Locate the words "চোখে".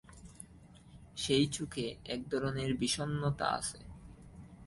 1.47-1.85